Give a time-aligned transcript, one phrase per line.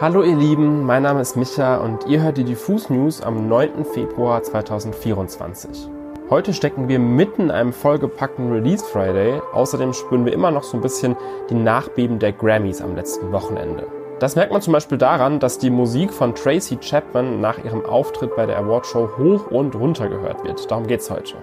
[0.00, 3.84] Hallo ihr Lieben, mein Name ist Micha und ihr hört die Diffus News am 9.
[3.84, 5.88] Februar 2024.
[6.28, 9.40] Heute stecken wir mitten in einem vollgepackten Release Friday.
[9.52, 11.14] Außerdem spüren wir immer noch so ein bisschen
[11.48, 13.86] die Nachbeben der Grammys am letzten Wochenende.
[14.18, 18.34] Das merkt man zum Beispiel daran, dass die Musik von Tracy Chapman nach ihrem Auftritt
[18.34, 20.68] bei der Awardshow hoch und runter gehört wird.
[20.72, 21.36] Darum geht's heute.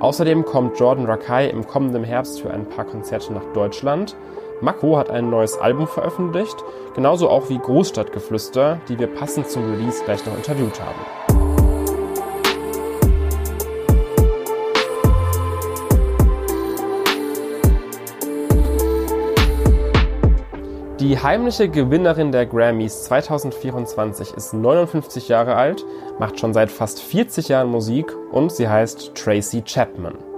[0.00, 4.16] Außerdem kommt Jordan Rakai im kommenden Herbst für ein paar Konzerte nach Deutschland.
[4.62, 6.54] Mako hat ein neues Album veröffentlicht,
[6.94, 11.00] genauso auch wie Großstadtgeflüster, die wir passend zum Release gleich noch interviewt haben.
[21.00, 25.84] Die heimliche Gewinnerin der Grammys 2024 ist 59 Jahre alt,
[26.20, 30.31] macht schon seit fast 40 Jahren Musik und sie heißt Tracy Chapman.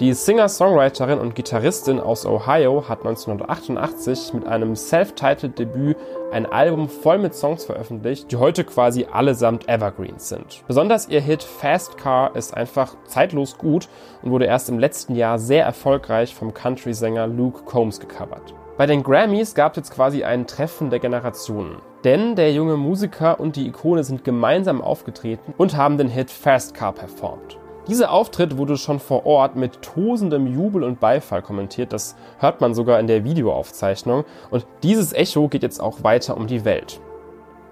[0.00, 5.96] Die Singer-Songwriterin und Gitarristin aus Ohio hat 1988 mit einem Self-Titled-Debüt
[6.32, 10.64] ein Album voll mit Songs veröffentlicht, die heute quasi allesamt Evergreens sind.
[10.66, 13.88] Besonders ihr Hit Fast Car ist einfach zeitlos gut
[14.22, 18.54] und wurde erst im letzten Jahr sehr erfolgreich vom Country-Sänger Luke Combs gecovert.
[18.78, 21.76] Bei den Grammys gab es jetzt quasi ein Treffen der Generationen.
[22.02, 26.74] Denn der junge Musiker und die Ikone sind gemeinsam aufgetreten und haben den Hit Fast
[26.74, 27.58] Car performt.
[27.88, 32.74] Dieser Auftritt wurde schon vor Ort mit tosendem Jubel und Beifall kommentiert, das hört man
[32.74, 37.00] sogar in der Videoaufzeichnung und dieses Echo geht jetzt auch weiter um die Welt.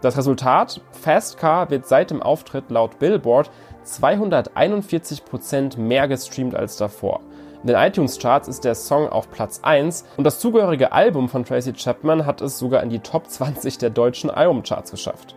[0.00, 3.52] Das Resultat, Fast Car wird seit dem Auftritt laut Billboard
[3.86, 7.20] 241% mehr gestreamt als davor.
[7.62, 11.72] In den iTunes-Charts ist der Song auf Platz 1 und das zugehörige Album von Tracy
[11.72, 15.36] Chapman hat es sogar in die Top 20 der deutschen Albumcharts geschafft.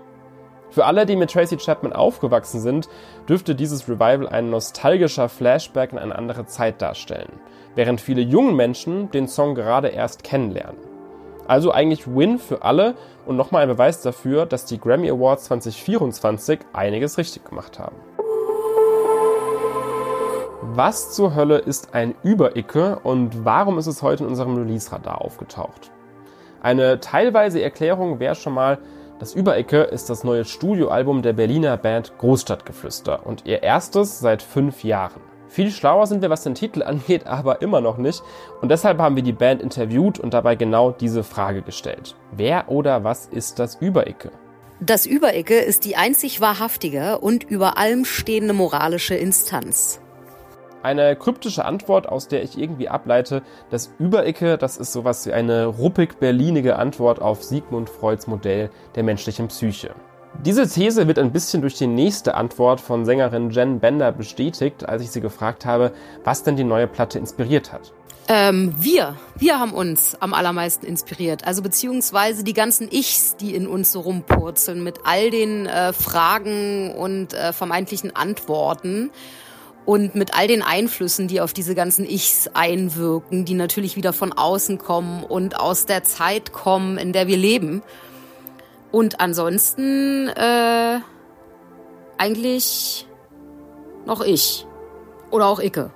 [0.73, 2.89] Für alle, die mit Tracy Chapman aufgewachsen sind,
[3.29, 7.31] dürfte dieses Revival ein nostalgischer Flashback in eine andere Zeit darstellen,
[7.75, 10.79] während viele jungen Menschen den Song gerade erst kennenlernen.
[11.47, 12.95] Also eigentlich Win für alle
[13.27, 17.97] und nochmal ein Beweis dafür, dass die Grammy Awards 2024 einiges richtig gemacht haben.
[20.75, 25.91] Was zur Hölle ist ein Übericke und warum ist es heute in unserem Release-Radar aufgetaucht?
[26.63, 28.79] Eine teilweise Erklärung wäre schon mal,
[29.23, 34.83] das Übericke ist das neue Studioalbum der Berliner Band Großstadtgeflüster und ihr erstes seit fünf
[34.83, 35.21] Jahren.
[35.47, 38.21] Viel schlauer sind wir, was den Titel angeht, aber immer noch nicht.
[38.59, 42.17] Und deshalb haben wir die Band interviewt und dabei genau diese Frage gestellt.
[42.33, 44.29] Wer oder was ist das Übericke?
[44.81, 50.01] Das Übericke ist die einzig wahrhaftige und über allem stehende moralische Instanz.
[50.83, 55.65] Eine kryptische Antwort, aus der ich irgendwie ableite, das Überecke, das ist sowas wie eine
[55.65, 59.95] ruppig-berlinige Antwort auf Sigmund Freuds Modell der menschlichen Psyche.
[60.45, 65.01] Diese These wird ein bisschen durch die nächste Antwort von Sängerin Jen Bender bestätigt, als
[65.01, 65.93] ich sie gefragt habe,
[66.25, 67.93] was denn die neue Platte inspiriert hat.
[68.27, 71.47] Ähm, wir, wir haben uns am allermeisten inspiriert.
[71.47, 76.93] Also beziehungsweise die ganzen Ichs, die in uns so rumpurzeln mit all den äh, Fragen
[76.93, 79.11] und äh, vermeintlichen Antworten
[79.85, 84.31] und mit all den Einflüssen, die auf diese ganzen Ichs einwirken, die natürlich wieder von
[84.31, 87.83] außen kommen und aus der Zeit kommen, in der wir leben.
[88.91, 90.99] Und ansonsten äh,
[92.17, 93.07] eigentlich
[94.05, 94.65] noch ich.
[95.31, 95.91] Oder auch Icke.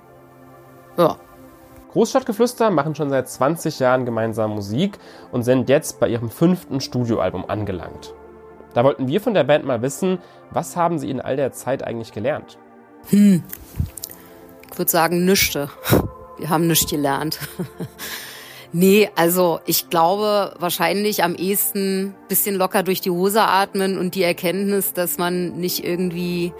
[0.96, 1.16] Ja.
[1.92, 4.98] Großstadtgeflüster machen schon seit 20 Jahren gemeinsam Musik
[5.32, 8.14] und sind jetzt bei ihrem fünften Studioalbum angelangt.
[8.74, 10.18] Da wollten wir von der Band mal wissen,
[10.50, 12.58] was haben sie in all der Zeit eigentlich gelernt?
[13.10, 13.42] Hm.
[14.70, 15.70] Ich würde sagen, nüchte.
[16.38, 17.38] Wir haben nichts gelernt.
[18.72, 24.22] nee, also ich glaube wahrscheinlich am ehesten bisschen locker durch die Hose atmen und die
[24.22, 26.52] Erkenntnis, dass man nicht irgendwie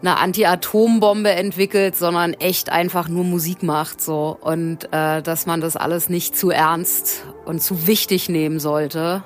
[0.00, 5.76] eine Anti-Atom-Bombe entwickelt, sondern echt einfach nur Musik macht so und äh, dass man das
[5.76, 9.22] alles nicht zu ernst und zu wichtig nehmen sollte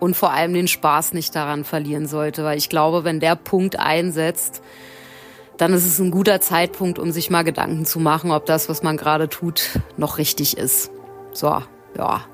[0.00, 3.78] und vor allem den Spaß nicht daran verlieren sollte, weil ich glaube, wenn der Punkt
[3.78, 4.62] einsetzt,
[5.58, 8.82] dann ist es ein guter Zeitpunkt, um sich mal Gedanken zu machen, ob das, was
[8.82, 10.90] man gerade tut, noch richtig ist.
[11.32, 11.62] So,
[11.96, 12.24] ja.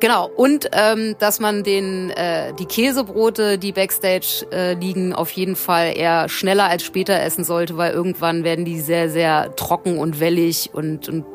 [0.00, 5.56] Genau, und ähm, dass man den äh, die Käsebrote, die backstage äh, liegen, auf jeden
[5.56, 10.18] Fall eher schneller als später essen sollte, weil irgendwann werden die sehr, sehr trocken und
[10.18, 11.26] wellig und, und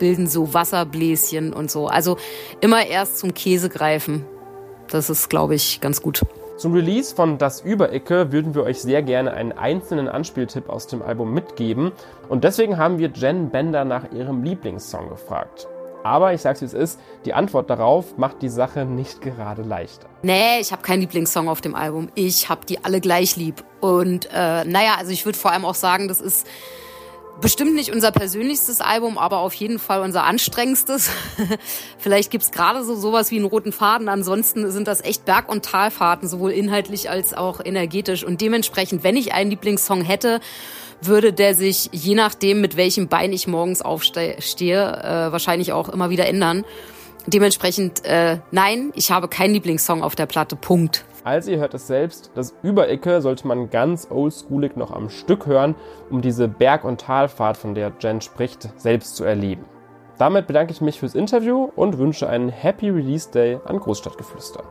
[0.00, 1.86] bilden so Wasserbläschen und so.
[1.86, 2.16] Also
[2.60, 4.24] immer erst zum Käse greifen.
[4.88, 6.22] Das ist, glaube ich, ganz gut.
[6.58, 11.02] Zum Release von Das Überecke würden wir euch sehr gerne einen einzelnen Anspieltipp aus dem
[11.02, 11.92] Album mitgeben
[12.28, 15.68] und deswegen haben wir Jen Bender nach ihrem Lieblingssong gefragt.
[16.02, 20.08] Aber ich sag's wie es ist, die Antwort darauf macht die Sache nicht gerade leichter.
[20.22, 22.08] Nee, ich habe keinen Lieblingssong auf dem Album.
[22.16, 23.62] Ich habe die alle gleich lieb.
[23.80, 26.44] Und äh, naja, also ich würde vor allem auch sagen, das ist
[27.40, 31.10] Bestimmt nicht unser persönlichstes Album, aber auf jeden Fall unser anstrengendstes.
[31.98, 34.08] Vielleicht gibt's gerade so sowas wie einen roten Faden.
[34.08, 38.24] Ansonsten sind das echt Berg- und Talfahrten, sowohl inhaltlich als auch energetisch.
[38.24, 40.40] Und dementsprechend, wenn ich einen Lieblingssong hätte,
[41.00, 46.10] würde der sich, je nachdem, mit welchem Bein ich morgens aufstehe, äh, wahrscheinlich auch immer
[46.10, 46.64] wieder ändern.
[47.26, 50.56] Dementsprechend, äh, nein, ich habe keinen Lieblingssong auf der Platte.
[50.56, 51.04] Punkt.
[51.24, 55.74] Also ihr hört es selbst, das Überecke sollte man ganz oldschoolig noch am Stück hören,
[56.10, 59.64] um diese Berg- und Talfahrt, von der Jen spricht, selbst zu erleben.
[60.18, 64.64] Damit bedanke ich mich fürs Interview und wünsche einen Happy Release Day an Großstadtgeflüster.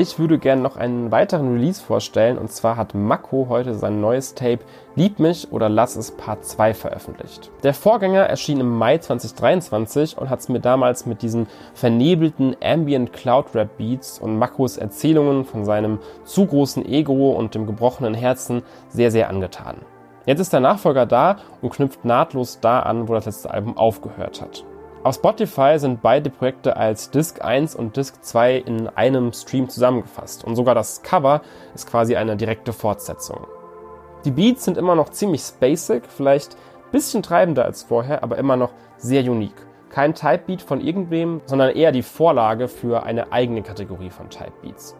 [0.00, 4.36] Ich würde gerne noch einen weiteren Release vorstellen und zwar hat Mako heute sein neues
[4.36, 4.60] Tape
[4.94, 7.50] Lieb mich oder lass es Part 2 veröffentlicht.
[7.64, 13.12] Der Vorgänger erschien im Mai 2023 und hat es mir damals mit diesen vernebelten Ambient
[13.12, 18.62] Cloud Rap Beats und Makos Erzählungen von seinem zu großen Ego und dem gebrochenen Herzen
[18.90, 19.78] sehr sehr angetan.
[20.26, 24.40] Jetzt ist der Nachfolger da und knüpft nahtlos da an, wo das letzte Album aufgehört
[24.40, 24.62] hat.
[25.08, 30.44] Auf Spotify sind beide Projekte als Disc 1 und Disc 2 in einem Stream zusammengefasst
[30.44, 31.40] und sogar das Cover
[31.74, 33.46] ist quasi eine direkte Fortsetzung.
[34.26, 38.56] Die Beats sind immer noch ziemlich spacig, vielleicht ein bisschen treibender als vorher, aber immer
[38.56, 39.66] noch sehr unique.
[39.88, 44.94] Kein Typebeat von irgendwem, sondern eher die Vorlage für eine eigene Kategorie von Typebeats.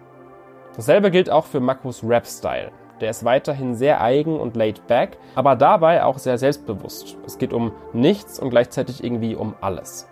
[0.75, 2.70] Dasselbe gilt auch für Makos Rap-Style.
[3.00, 7.16] Der ist weiterhin sehr eigen und laid back, aber dabei auch sehr selbstbewusst.
[7.26, 10.08] Es geht um nichts und gleichzeitig irgendwie um alles.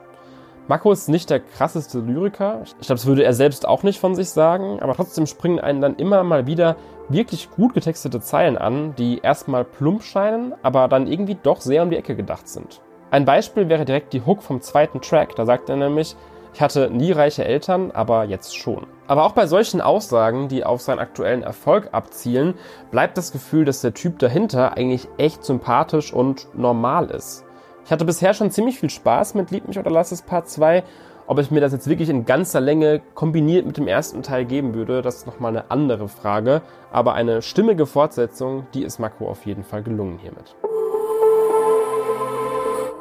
[0.69, 2.63] Mako ist nicht der krasseste Lyriker.
[2.65, 5.81] Ich glaube, das würde er selbst auch nicht von sich sagen, aber trotzdem springen einen
[5.81, 6.77] dann immer mal wieder
[7.09, 11.91] wirklich gut getextete Zeilen an, die erstmal plump scheinen, aber dann irgendwie doch sehr um
[11.91, 12.81] die Ecke gedacht sind.
[13.13, 15.37] Ein Beispiel wäre direkt die Hook vom zweiten Track.
[15.37, 16.17] Da sagt er nämlich,
[16.53, 18.89] ich hatte nie reiche Eltern, aber jetzt schon.
[19.09, 22.55] Aber auch bei solchen Aussagen, die auf seinen aktuellen Erfolg abzielen,
[22.91, 27.45] bleibt das Gefühl, dass der Typ dahinter eigentlich echt sympathisch und normal ist.
[27.85, 30.83] Ich hatte bisher schon ziemlich viel Spaß mit Lieb mich oder lass es Part 2.
[31.29, 34.75] Ob ich mir das jetzt wirklich in ganzer Länge kombiniert mit dem ersten Teil geben
[34.75, 36.63] würde, das ist nochmal eine andere Frage.
[36.91, 40.57] Aber eine stimmige Fortsetzung, die ist Mako auf jeden Fall gelungen hiermit.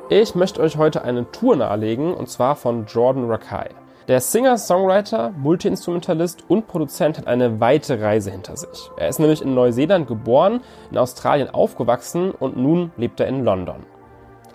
[0.10, 3.70] Ich möchte euch heute eine Tour nahelegen, und zwar von Jordan Rakai.
[4.08, 8.92] Der Singer, Songwriter, Multiinstrumentalist und Produzent hat eine weite Reise hinter sich.
[8.98, 10.62] Er ist nämlich in Neuseeland geboren,
[10.92, 13.78] in Australien aufgewachsen und nun lebt er in London.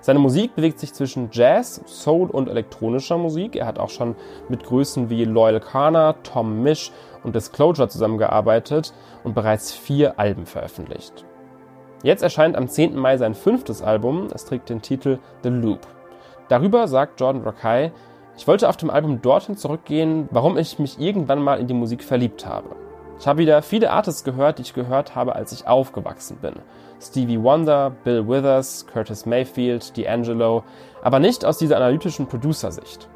[0.03, 3.57] Seine Musik bewegt sich zwischen Jazz, Soul und elektronischer Musik.
[3.57, 4.15] Er hat auch schon
[4.49, 6.93] mit Größen wie Loyal Kana, Tom Misch
[7.25, 8.95] und Disclosure zusammengearbeitet
[9.25, 11.25] und bereits vier Alben veröffentlicht.
[12.05, 12.95] Jetzt erscheint am 10.
[12.97, 14.29] Mai sein fünftes Album.
[14.33, 15.81] Es trägt den Titel The Loop.
[16.49, 17.93] Darüber sagt Jordan Rakai,
[18.41, 22.03] ich wollte auf dem Album dorthin zurückgehen, warum ich mich irgendwann mal in die Musik
[22.03, 22.75] verliebt habe.
[23.19, 26.55] Ich habe wieder viele Artists gehört, die ich gehört habe, als ich aufgewachsen bin.
[27.03, 30.63] Stevie Wonder, Bill Withers, Curtis Mayfield, D'Angelo,
[31.03, 33.11] aber nicht aus dieser analytischen Producer-Sicht.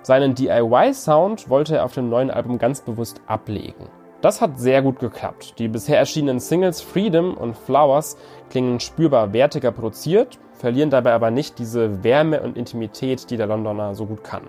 [0.00, 3.90] Seinen DIY-Sound wollte er auf dem neuen Album ganz bewusst ablegen.
[4.22, 5.58] Das hat sehr gut geklappt.
[5.58, 8.16] Die bisher erschienenen Singles Freedom und Flowers
[8.48, 13.94] klingen spürbar wertiger produziert, verlieren dabei aber nicht diese Wärme und Intimität, die der Londoner
[13.94, 14.42] so gut kann.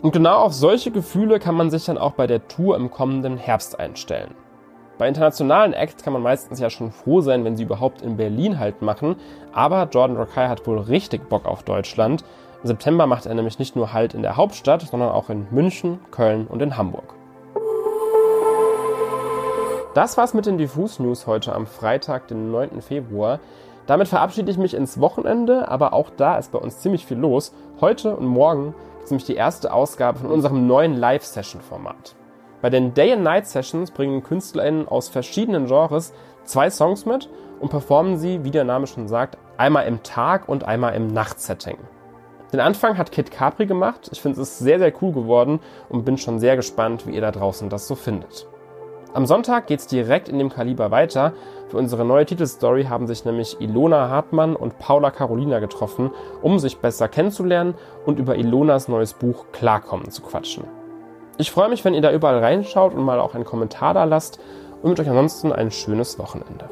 [0.00, 3.36] Und genau auf solche Gefühle kann man sich dann auch bei der Tour im kommenden
[3.36, 4.36] Herbst einstellen.
[4.96, 8.60] Bei internationalen Acts kann man meistens ja schon froh sein, wenn sie überhaupt in Berlin
[8.60, 9.16] halt machen,
[9.52, 12.22] aber Jordan Rakai hat wohl richtig Bock auf Deutschland.
[12.62, 15.98] Im September macht er nämlich nicht nur Halt in der Hauptstadt, sondern auch in München,
[16.12, 17.14] Köln und in Hamburg.
[19.94, 22.82] Das war's mit den Diffus News heute am Freitag, den 9.
[22.82, 23.40] Februar.
[23.86, 27.54] Damit verabschiede ich mich ins Wochenende, aber auch da ist bei uns ziemlich viel los.
[27.80, 32.16] Heute und morgen ist nämlich die erste Ausgabe von unserem neuen Live-Session-Format.
[32.62, 36.12] Bei den Day and Night Sessions bringen KünstlerInnen aus verschiedenen Genres
[36.44, 37.28] zwei Songs mit
[37.60, 41.76] und performen sie, wie der Name schon sagt, einmal im Tag und einmal im Nachtsetting.
[42.52, 44.08] Den Anfang hat Kit Capri gemacht.
[44.12, 47.30] Ich finde es sehr, sehr cool geworden und bin schon sehr gespannt, wie ihr da
[47.30, 48.48] draußen das so findet.
[49.16, 51.32] Am Sonntag geht's direkt in dem Kaliber weiter.
[51.68, 56.10] Für unsere neue Titelstory haben sich nämlich Ilona Hartmann und Paula Carolina getroffen,
[56.42, 60.64] um sich besser kennenzulernen und über Ilonas neues Buch Klarkommen zu quatschen.
[61.38, 64.38] Ich freue mich, wenn ihr da überall reinschaut und mal auch einen Kommentar da lasst
[64.82, 66.68] und wünsche euch ansonsten ein schönes Wochenende.